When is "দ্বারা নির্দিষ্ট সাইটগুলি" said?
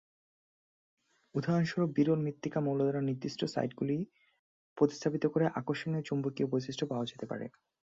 2.81-3.97